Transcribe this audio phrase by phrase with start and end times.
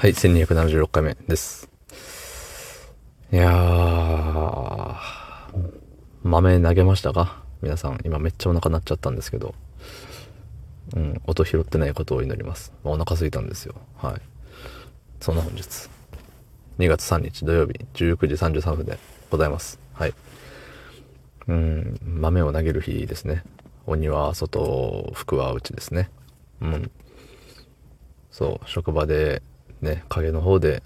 [0.00, 1.68] はい、1276回目です。
[3.32, 4.96] いやー、
[6.22, 7.42] 豆投げましたか？
[7.62, 9.56] 皆さん、今めっちゃお腹鳴っちゃったんですけど、
[10.94, 12.72] うん、音拾ってないことを祈ります。
[12.84, 13.74] お腹すいたんですよ。
[13.96, 14.20] はい。
[15.20, 15.62] そんな本日、
[16.78, 19.80] 2月3日土曜日、19時33分でございます。
[19.94, 20.14] はい。
[21.48, 23.42] うん、豆を投げる日ですね。
[23.84, 26.08] 鬼は外、福は内ですね。
[26.60, 26.88] うん。
[28.30, 29.42] そう、職場で
[29.80, 30.82] ね、影の方で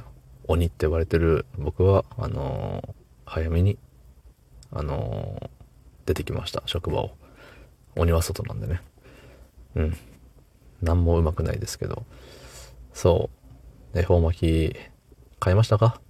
[0.48, 3.78] 鬼って言われてる僕は、あのー、早めに、
[4.70, 5.51] あのー、
[6.06, 7.16] 出てきました、職場を。
[7.96, 8.80] 鬼は外なんでね。
[9.74, 9.96] うん。
[10.82, 12.05] 何もうまくないですけど。
[12.92, 13.30] そ
[13.95, 13.98] う。
[13.98, 14.38] 恵方巻
[14.73, 14.77] き、
[15.38, 16.01] 買いましたか？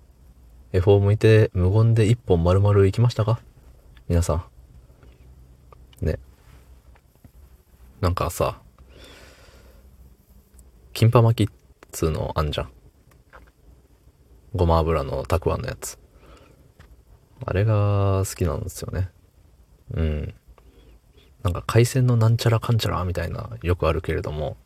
[0.73, 3.41] 恵方向いて無言で一本丸々行きましたか？
[4.09, 4.47] 皆さ
[6.01, 6.07] ん。
[6.07, 6.19] ね。
[8.01, 8.61] なんかさ、
[10.93, 11.55] キンパ巻きっ
[11.93, 12.73] つうのあんじゃん。
[14.55, 15.99] ごま油のたくあんのやつ。
[17.45, 19.11] あれが好きなんですよね。
[19.93, 20.35] うん。
[21.43, 24.57] なんか海鮮のなんちゃらかんちゃらみたいなよくあるけれども、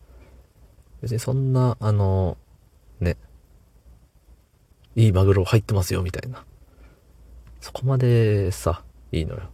[1.00, 2.36] 別にそんな、あの、
[3.00, 3.16] ね、
[4.94, 6.44] いいマグロ入ってますよみたいな。
[7.60, 9.50] そこまでさ、いいのよ。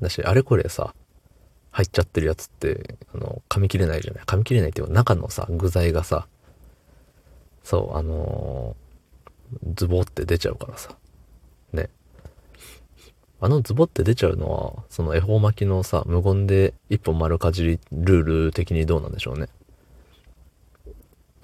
[0.00, 0.94] だし、あれこれさ、
[1.74, 4.24] 入っちゃってるやつって、あの、噛み切れないじゃない。
[4.24, 6.28] 噛み切れないっていうか、中のさ、具材がさ、
[7.64, 10.96] そう、あのー、ズボって出ちゃうからさ。
[11.72, 11.90] ね。
[13.40, 19.48] あのズボって出ちゃうのは、その恵方巻きのさ、無言で一本丸かじりルール的にどうなんでしょうね。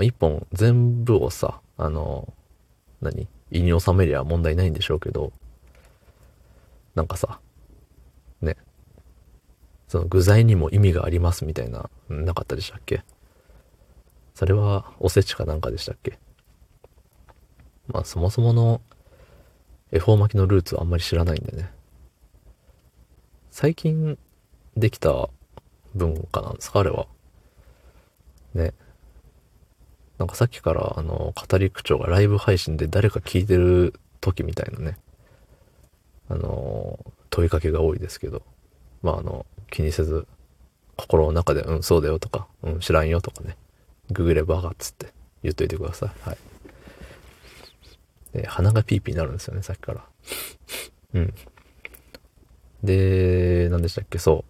[0.01, 3.27] 一本全部をさ、あのー、何？
[3.51, 5.33] 胃に収めりゃ問題ないんでしょうけど、
[6.95, 7.41] なんかさ、
[9.91, 13.03] その具材にも意味がありますみたいな、なかったでしたっけ？
[14.37, 16.17] それはおせちかなんかでしたっけ？
[17.89, 18.81] まあそもそもの
[19.91, 21.73] 恵方巻きのルーツはあんまり知らないんでね。
[23.51, 24.17] 最近
[24.77, 25.29] できた
[25.97, 26.79] 文化なんですか？
[26.79, 27.09] あれは。
[28.55, 28.73] ね。
[30.19, 34.99] なんかさっきからあの、語り口調がライブ配信で誰か聞いてる時みたいなね。
[36.29, 36.97] あの、
[37.29, 38.43] 問いかけが多いですけど。
[39.03, 40.27] まああの、気にせず、
[40.97, 43.57] 心の中で、うん、そうだよとか、うん、知らんよとかね。
[44.11, 46.29] ググればがっつって言っといてください。
[46.29, 46.39] はい。
[48.33, 50.05] で、鼻がピーピーになるんですよね、さっきから。
[51.15, 51.35] うん。
[52.83, 54.45] で、何でしたっけ、そ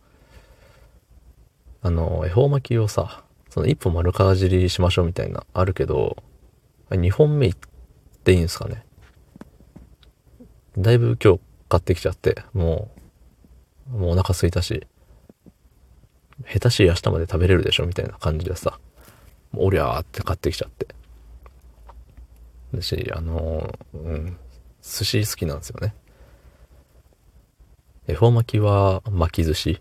[1.83, 1.87] う。
[1.87, 6.23] あの、恵方巻きをさ、その一本丸かじりしましょうみたいな、あるけど、
[6.91, 7.55] 2本目いっ
[8.25, 8.85] ていいんですかね？
[10.77, 12.91] だいぶ今日買ってきちゃって、も
[13.93, 14.87] う、もうお腹すいたし、
[16.47, 18.79] 下手しい明日まで食べれるでしょみたいな感じでさ、
[19.57, 20.87] おりゃーって買ってきちゃって。
[22.75, 24.37] だし、あのー、うん、
[24.83, 25.95] 寿司好きなんですよね。
[28.07, 29.81] 恵方巻きは巻き寿司。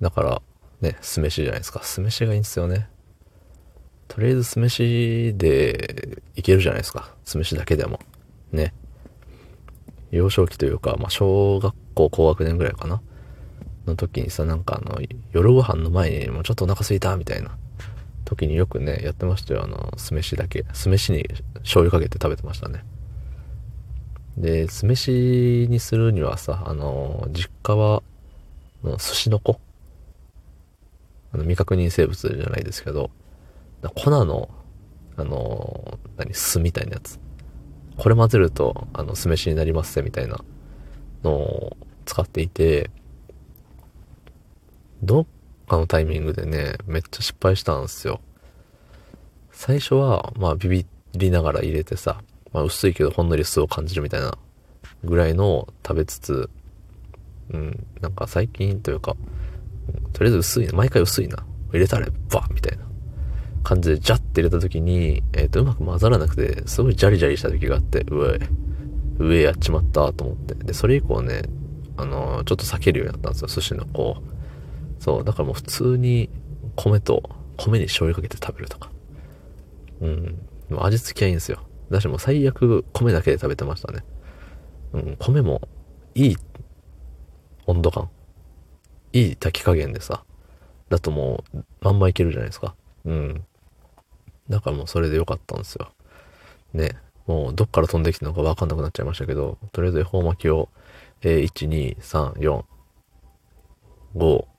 [0.00, 0.42] だから、
[0.80, 1.82] ね、酢飯じゃないですか。
[1.82, 2.88] 酢飯がいいんですよね。
[4.08, 7.14] とりあえず酢飯でいけるじゃないですか。
[7.24, 8.00] 酢飯だけでも。
[8.50, 8.74] ね。
[10.10, 13.00] 幼少期というか、まあ、小学校高学年ぐらいかな。
[13.86, 15.00] の時にさ、なんかあの、
[15.32, 17.56] 夜ご飯の前にもうちょっとお腹すいたみたいな
[18.24, 19.64] 時によくね、やってましたよ。
[19.64, 20.64] あの、酢飯だけ。
[20.72, 21.24] 酢飯に
[21.60, 22.84] 醤油かけて食べてましたね。
[24.36, 28.02] で、酢飯にするにはさ、あの、実家は、
[28.82, 29.60] の寿司の子
[31.32, 33.10] あの、未確認生物じゃないですけど、
[33.94, 34.48] 粉の、
[35.16, 37.20] あの、何、酢みたいなやつ。
[37.96, 40.42] これ混ぜると、あの、酢飯になりますぜ、みたいな
[41.22, 42.90] のを使っていて、
[45.02, 45.26] どっ
[45.68, 48.20] かのタイミングでね、めっちゃ失敗したんですよ。
[49.50, 54.36] 最初は、まあビビりながら入れてさ、まあ薄いけどほんのり酢を感じるみたいな
[55.04, 56.50] ぐらいの食べつつ、
[57.50, 59.16] うん、なんか最近というか、
[60.12, 61.44] とりあえず薄いな、毎回薄いな。
[61.72, 62.84] 入れたらバッみたいな
[63.64, 68.38] 感じでジャッて入れた時に、えっ、ー、と、うまく混ざらなくて、すごいジャリジャリした時があって、上、
[69.18, 70.54] 上やっちまったと思って。
[70.54, 71.42] で、それ以降ね、
[71.96, 74.41] あのー、ちょっと避けるようになったんですよ、寿司のこう、
[75.02, 76.30] そう、だからもう普通に
[76.76, 78.88] 米と、米に醤油かけて食べるとか。
[80.00, 80.38] うん。
[80.78, 81.58] 味付きはいいんですよ。
[81.90, 84.04] だしもう最悪米だけで食べてましたね。
[84.92, 85.60] うん、米も
[86.14, 86.36] いい
[87.66, 88.10] 温度感。
[89.12, 90.22] いい炊き加減でさ。
[90.88, 92.76] だともう、まんまいけるじゃないですか。
[93.04, 93.44] うん。
[94.48, 95.90] だからもうそれで良かったんですよ。
[96.74, 96.92] ね。
[97.26, 100.68] もうどっから飛んできたのかわかんなくなっちゃいましたけど、とりあえず恵方巻きを、
[101.22, 102.62] えー、1、2、3、4、
[104.14, 104.51] 5、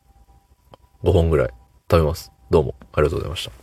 [1.04, 1.50] 5本ぐらい
[1.92, 2.32] 食べます。
[2.50, 3.62] どうもありがとうございました。